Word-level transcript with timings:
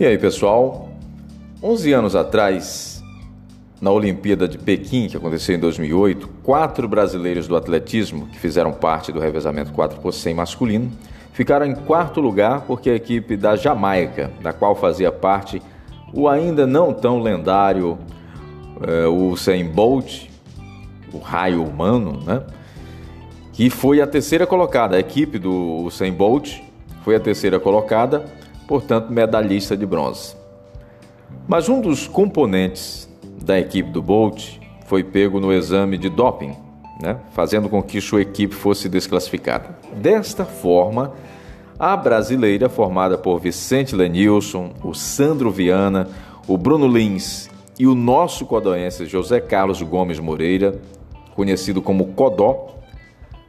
E 0.00 0.06
aí, 0.06 0.16
pessoal? 0.16 0.88
11 1.62 1.92
anos 1.92 2.16
atrás, 2.16 3.04
na 3.82 3.90
Olimpíada 3.90 4.48
de 4.48 4.56
Pequim, 4.56 5.08
que 5.08 5.16
aconteceu 5.18 5.54
em 5.54 5.58
2008, 5.58 6.26
quatro 6.42 6.88
brasileiros 6.88 7.46
do 7.46 7.54
atletismo, 7.54 8.26
que 8.28 8.38
fizeram 8.38 8.72
parte 8.72 9.12
do 9.12 9.20
revezamento 9.20 9.72
4 9.72 10.00
por 10.00 10.14
100 10.14 10.32
masculino, 10.32 10.90
ficaram 11.34 11.66
em 11.66 11.74
quarto 11.74 12.18
lugar 12.18 12.62
porque 12.62 12.88
a 12.88 12.94
equipe 12.94 13.36
da 13.36 13.56
Jamaica, 13.56 14.30
da 14.40 14.54
qual 14.54 14.74
fazia 14.74 15.12
parte 15.12 15.60
o 16.14 16.26
ainda 16.26 16.66
não 16.66 16.94
tão 16.94 17.20
lendário 17.20 17.98
uh, 18.78 19.10
o 19.10 19.28
Usain 19.28 19.66
Bolt, 19.66 20.28
o 21.12 21.18
raio 21.18 21.62
humano, 21.62 22.22
né? 22.24 22.42
que 23.52 23.68
foi 23.68 24.00
a 24.00 24.06
terceira 24.06 24.46
colocada. 24.46 24.96
A 24.96 24.98
equipe 24.98 25.38
do 25.38 25.82
Usain 25.84 26.14
Bolt 26.14 26.58
foi 27.04 27.16
a 27.16 27.20
terceira 27.20 27.60
colocada 27.60 28.39
portanto, 28.70 29.12
medalhista 29.12 29.76
de 29.76 29.84
bronze. 29.84 30.36
Mas 31.48 31.68
um 31.68 31.80
dos 31.80 32.06
componentes 32.06 33.08
da 33.44 33.58
equipe 33.58 33.90
do 33.90 34.00
Bolt 34.00 34.60
foi 34.86 35.02
pego 35.02 35.40
no 35.40 35.52
exame 35.52 35.98
de 35.98 36.08
doping, 36.08 36.54
né, 37.02 37.18
fazendo 37.32 37.68
com 37.68 37.82
que 37.82 38.00
sua 38.00 38.22
equipe 38.22 38.54
fosse 38.54 38.88
desclassificada. 38.88 39.76
Desta 39.96 40.44
forma, 40.44 41.14
a 41.80 41.96
brasileira, 41.96 42.68
formada 42.68 43.18
por 43.18 43.40
Vicente 43.40 43.96
Lenilson, 43.96 44.70
o 44.84 44.94
Sandro 44.94 45.50
Viana, 45.50 46.06
o 46.46 46.56
Bruno 46.56 46.86
Lins 46.86 47.50
e 47.76 47.88
o 47.88 47.94
nosso 47.96 48.46
codoense 48.46 49.04
José 49.04 49.40
Carlos 49.40 49.82
Gomes 49.82 50.20
Moreira, 50.20 50.80
conhecido 51.34 51.82
como 51.82 52.12
Codó, 52.12 52.68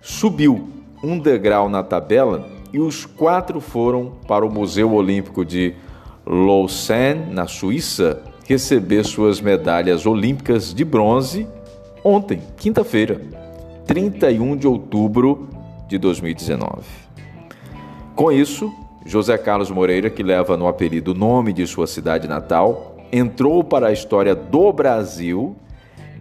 subiu 0.01 0.67
um 1.03 1.19
degrau 1.19 1.69
na 1.69 1.83
tabela 1.83 2.59
e 2.73 2.79
os 2.79 3.05
quatro 3.05 3.59
foram 3.59 4.13
para 4.27 4.45
o 4.45 4.51
Museu 4.51 4.93
Olímpico 4.93 5.43
de 5.43 5.73
Lausanne, 6.25 7.31
na 7.31 7.47
Suíça, 7.47 8.21
receber 8.47 9.03
suas 9.03 9.41
medalhas 9.41 10.05
olímpicas 10.05 10.73
de 10.73 10.85
bronze 10.85 11.47
ontem, 12.03 12.41
quinta-feira, 12.57 13.21
31 13.85 14.55
de 14.55 14.67
outubro 14.67 15.49
de 15.87 15.97
2019. 15.97 16.83
Com 18.15 18.31
isso, 18.31 18.71
José 19.05 19.37
Carlos 19.37 19.71
Moreira, 19.71 20.09
que 20.09 20.23
leva 20.23 20.55
no 20.55 20.67
apelido 20.67 21.11
o 21.11 21.15
nome 21.15 21.53
de 21.53 21.65
sua 21.65 21.87
cidade 21.87 22.27
natal, 22.27 22.97
entrou 23.11 23.63
para 23.63 23.87
a 23.87 23.91
história 23.91 24.35
do 24.35 24.71
Brasil 24.71 25.55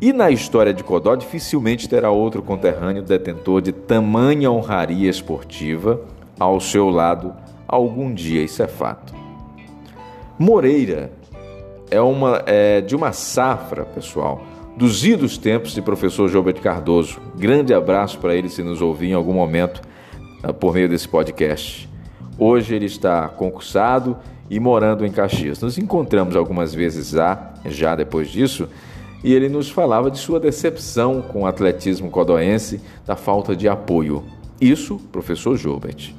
e 0.01 0.13
na 0.13 0.31
história 0.31 0.73
de 0.73 0.83
Codó 0.83 1.15
dificilmente 1.15 1.89
terá 1.89 2.11
outro 2.11 2.43
conterrâneo 2.43 3.03
detentor 3.03 3.61
de 3.61 3.71
tamanha 3.71 4.51
honraria 4.51 5.11
esportiva 5.11 6.01
ao 6.41 6.59
seu 6.59 6.89
lado 6.89 7.35
algum 7.69 8.13
dia, 8.13 8.43
isso 8.43 8.63
é 8.63 8.67
fato. 8.67 9.15
Moreira 10.39 11.13
é, 11.91 12.01
uma, 12.01 12.43
é 12.47 12.81
de 12.81 12.97
uma 12.97 13.13
safra, 13.13 13.85
pessoal, 13.85 14.43
dos 14.75 15.05
idos 15.05 15.37
tempos 15.37 15.75
de 15.75 15.83
professor 15.83 16.29
Gilberto 16.31 16.63
Cardoso. 16.63 17.21
Grande 17.37 17.75
abraço 17.75 18.19
para 18.19 18.35
ele 18.35 18.49
se 18.49 18.63
nos 18.63 18.81
ouvir 18.81 19.11
em 19.11 19.13
algum 19.13 19.35
momento 19.35 19.83
uh, 20.43 20.55
por 20.55 20.73
meio 20.73 20.89
desse 20.89 21.07
podcast. 21.07 21.87
Hoje 22.39 22.75
ele 22.75 22.87
está 22.87 23.29
concursado 23.29 24.17
e 24.49 24.59
morando 24.59 25.05
em 25.05 25.13
Caxias. 25.13 25.61
Nos 25.61 25.77
encontramos 25.77 26.35
algumas 26.35 26.75
vezes 26.75 27.11
já, 27.11 27.53
já 27.67 27.95
depois 27.95 28.31
disso, 28.31 28.67
e 29.23 29.35
ele 29.35 29.51
nos 29.51 29.71
falava 29.71 30.11
de 30.11 30.19
sua 30.19 30.41
decepção 30.41 31.21
com 31.21 31.43
o 31.43 31.47
atletismo 31.47 32.11
codoense, 32.11 32.81
da 33.07 33.15
falta 33.15 33.55
de 33.55 33.69
apoio. 33.69 34.25
Isso, 34.59 34.99
professor 35.13 35.55
Gilbert 35.59 36.15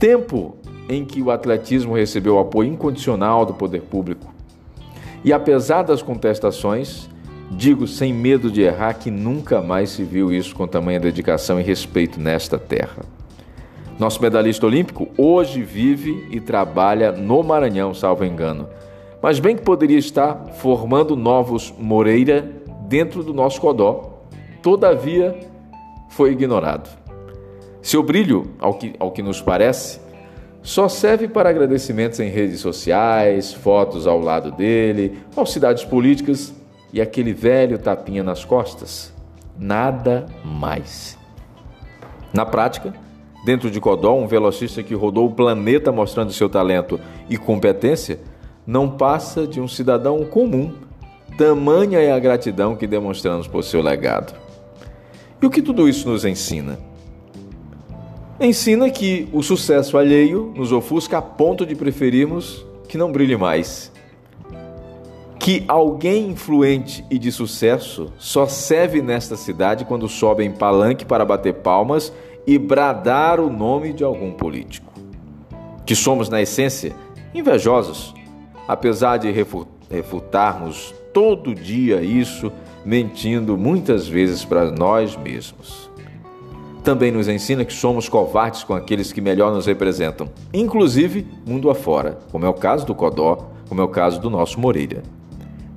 tempo 0.00 0.56
em 0.88 1.04
que 1.04 1.22
o 1.22 1.30
atletismo 1.30 1.94
recebeu 1.94 2.38
apoio 2.38 2.72
incondicional 2.72 3.44
do 3.44 3.52
poder 3.52 3.82
público. 3.82 4.34
E 5.22 5.30
apesar 5.30 5.82
das 5.82 6.00
contestações, 6.00 7.08
digo 7.50 7.86
sem 7.86 8.12
medo 8.12 8.50
de 8.50 8.62
errar 8.62 8.94
que 8.94 9.10
nunca 9.10 9.60
mais 9.60 9.90
se 9.90 10.02
viu 10.02 10.32
isso 10.32 10.56
com 10.56 10.66
tamanha 10.66 10.98
dedicação 10.98 11.60
e 11.60 11.62
respeito 11.62 12.18
nesta 12.18 12.58
terra. 12.58 13.04
Nosso 13.98 14.22
medalhista 14.22 14.64
olímpico 14.64 15.08
hoje 15.18 15.62
vive 15.62 16.26
e 16.30 16.40
trabalha 16.40 17.12
no 17.12 17.42
Maranhão, 17.42 17.92
salvo 17.92 18.24
engano, 18.24 18.66
mas 19.22 19.38
bem 19.38 19.54
que 19.54 19.62
poderia 19.62 19.98
estar 19.98 20.46
formando 20.54 21.14
novos 21.14 21.74
Moreira 21.78 22.50
dentro 22.88 23.22
do 23.22 23.34
nosso 23.34 23.60
Codó. 23.60 24.24
Todavia, 24.62 25.38
foi 26.08 26.32
ignorado. 26.32 26.99
Seu 27.82 28.02
brilho, 28.02 28.54
ao 28.58 28.74
que, 28.74 28.94
ao 28.98 29.10
que 29.10 29.22
nos 29.22 29.40
parece, 29.40 30.00
só 30.62 30.88
serve 30.88 31.26
para 31.26 31.48
agradecimentos 31.48 32.20
em 32.20 32.28
redes 32.28 32.60
sociais, 32.60 33.52
fotos 33.52 34.06
ao 34.06 34.20
lado 34.20 34.52
dele, 34.52 35.18
falsidades 35.30 35.84
políticas 35.84 36.52
e 36.92 37.00
aquele 37.00 37.32
velho 37.32 37.78
tapinha 37.78 38.22
nas 38.22 38.44
costas. 38.44 39.14
Nada 39.58 40.26
mais. 40.44 41.18
Na 42.32 42.44
prática, 42.44 42.92
dentro 43.44 43.70
de 43.70 43.80
Codó, 43.80 44.14
um 44.14 44.26
velocista 44.26 44.82
que 44.82 44.94
rodou 44.94 45.26
o 45.26 45.34
planeta 45.34 45.90
mostrando 45.90 46.32
seu 46.32 46.48
talento 46.48 47.00
e 47.28 47.38
competência 47.38 48.20
não 48.66 48.88
passa 48.88 49.46
de 49.46 49.60
um 49.60 49.66
cidadão 49.66 50.24
comum. 50.24 50.74
Tamanha 51.38 51.98
é 51.98 52.12
a 52.12 52.18
gratidão 52.18 52.76
que 52.76 52.86
demonstramos 52.86 53.48
por 53.48 53.64
seu 53.64 53.80
legado. 53.80 54.34
E 55.40 55.46
o 55.46 55.50
que 55.50 55.62
tudo 55.62 55.88
isso 55.88 56.08
nos 56.08 56.26
ensina? 56.26 56.89
Ensina 58.46 58.88
que 58.88 59.28
o 59.32 59.42
sucesso 59.42 59.98
alheio 59.98 60.52
nos 60.56 60.72
ofusca 60.72 61.18
a 61.18 61.22
ponto 61.22 61.66
de 61.66 61.74
preferirmos 61.74 62.64
que 62.88 62.96
não 62.96 63.12
brilhe 63.12 63.36
mais. 63.36 63.92
Que 65.38 65.62
alguém 65.68 66.30
influente 66.30 67.04
e 67.10 67.18
de 67.18 67.30
sucesso 67.30 68.12
só 68.18 68.46
serve 68.46 69.02
nesta 69.02 69.36
cidade 69.36 69.84
quando 69.84 70.08
sobe 70.08 70.42
em 70.42 70.50
palanque 70.50 71.04
para 71.04 71.24
bater 71.24 71.54
palmas 71.54 72.12
e 72.46 72.58
bradar 72.58 73.40
o 73.40 73.50
nome 73.50 73.92
de 73.92 74.02
algum 74.02 74.32
político. 74.32 74.90
Que 75.84 75.94
somos, 75.94 76.28
na 76.28 76.40
essência, 76.40 76.94
invejosos, 77.34 78.14
apesar 78.66 79.18
de 79.18 79.30
refutarmos 79.90 80.94
todo 81.12 81.54
dia 81.54 82.00
isso, 82.00 82.50
mentindo 82.84 83.58
muitas 83.58 84.08
vezes 84.08 84.44
para 84.44 84.70
nós 84.70 85.16
mesmos 85.16 85.90
também 86.80 87.12
nos 87.12 87.28
ensina 87.28 87.64
que 87.64 87.72
somos 87.72 88.08
covardes 88.08 88.64
com 88.64 88.74
aqueles 88.74 89.12
que 89.12 89.20
melhor 89.20 89.52
nos 89.52 89.66
representam, 89.66 90.28
inclusive 90.52 91.26
mundo 91.46 91.70
afora, 91.70 92.18
como 92.32 92.46
é 92.46 92.48
o 92.48 92.54
caso 92.54 92.86
do 92.86 92.94
Codó, 92.94 93.50
como 93.68 93.80
é 93.80 93.84
o 93.84 93.88
caso 93.88 94.20
do 94.20 94.30
nosso 94.30 94.58
Moreira. 94.58 95.02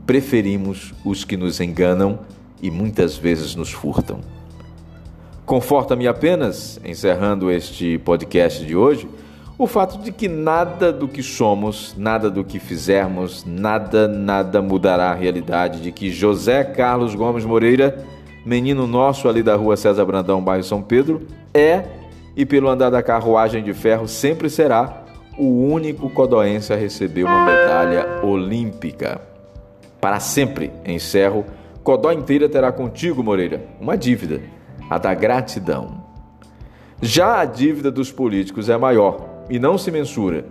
Preferimos 0.05 0.93
os 1.05 1.23
que 1.23 1.37
nos 1.37 1.59
enganam 1.59 2.19
e 2.61 2.71
muitas 2.71 3.17
vezes 3.17 3.55
nos 3.55 3.71
furtam. 3.71 4.19
Conforta-me 5.45 6.07
apenas, 6.07 6.79
encerrando 6.85 7.51
este 7.51 7.97
podcast 7.99 8.65
de 8.65 8.75
hoje, 8.75 9.07
o 9.57 9.67
fato 9.67 9.97
de 9.99 10.11
que 10.11 10.27
nada 10.27 10.91
do 10.91 11.07
que 11.07 11.21
somos, 11.21 11.93
nada 11.97 12.29
do 12.29 12.43
que 12.43 12.59
fizermos, 12.59 13.45
nada, 13.45 14.07
nada 14.07 14.61
mudará 14.61 15.11
a 15.11 15.13
realidade 15.13 15.81
de 15.81 15.91
que 15.91 16.09
José 16.09 16.63
Carlos 16.63 17.13
Gomes 17.13 17.45
Moreira 17.45 18.03
menino 18.45 18.85
nosso 18.85 19.27
ali 19.27 19.41
da 19.41 19.55
rua 19.55 19.77
César 19.77 20.05
Brandão, 20.05 20.41
bairro 20.41 20.63
São 20.63 20.81
Pedro, 20.81 21.25
é 21.53 21.85
e 22.35 22.45
pelo 22.45 22.67
andar 22.67 22.89
da 22.89 23.03
carruagem 23.03 23.63
de 23.63 23.73
ferro 23.73 24.07
sempre 24.07 24.49
será 24.49 25.03
o 25.37 25.65
único 25.65 26.09
codoense 26.09 26.73
a 26.73 26.75
receber 26.75 27.23
uma 27.23 27.45
medalha 27.45 28.21
olímpica. 28.23 29.21
Para 29.99 30.19
sempre, 30.19 30.71
encerro, 30.85 31.45
Codó 31.83 32.11
inteira 32.11 32.47
terá 32.47 32.71
contigo, 32.71 33.23
Moreira, 33.23 33.65
uma 33.79 33.97
dívida, 33.97 34.41
a 34.89 34.97
da 34.97 35.13
gratidão. 35.13 36.03
Já 37.01 37.39
a 37.39 37.45
dívida 37.45 37.91
dos 37.91 38.11
políticos 38.11 38.69
é 38.69 38.77
maior 38.77 39.45
e 39.49 39.59
não 39.59 39.77
se 39.77 39.91
mensura, 39.91 40.45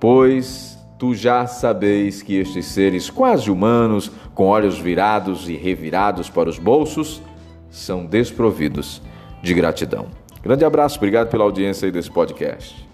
pois 0.00 0.76
Tu 0.98 1.14
já 1.14 1.46
sabeis 1.46 2.22
que 2.22 2.36
estes 2.36 2.66
seres 2.66 3.10
quase 3.10 3.50
humanos, 3.50 4.10
com 4.36 4.44
olhos 4.44 4.78
virados 4.78 5.48
e 5.48 5.56
revirados 5.56 6.28
para 6.28 6.48
os 6.48 6.58
bolsos, 6.58 7.22
são 7.70 8.04
desprovidos 8.04 9.00
de 9.42 9.54
gratidão. 9.54 10.08
Grande 10.42 10.64
abraço, 10.64 10.98
obrigado 10.98 11.28
pela 11.28 11.42
audiência 11.42 11.90
desse 11.90 12.10
podcast. 12.10 12.85